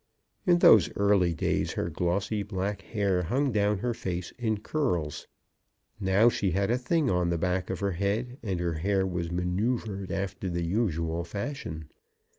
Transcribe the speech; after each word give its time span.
In 0.47 0.57
those 0.57 0.89
early 0.95 1.35
days 1.35 1.73
her 1.73 1.91
glossy 1.91 2.41
black 2.41 2.81
hair 2.81 3.21
hung 3.21 3.51
down 3.51 3.77
her 3.77 3.93
face 3.93 4.33
in 4.39 4.61
curls. 4.61 5.27
Now, 5.99 6.27
she 6.27 6.49
had 6.49 6.71
a 6.71 6.77
thing 6.79 7.11
on 7.11 7.29
the 7.29 7.37
back 7.37 7.69
of 7.69 7.81
her 7.81 7.91
head, 7.91 8.39
and 8.41 8.59
her 8.59 8.73
hair 8.73 9.05
was 9.05 9.29
manoeuvred 9.31 10.11
after 10.11 10.49
the 10.49 10.65
usual 10.65 11.23
fashion. 11.23 11.85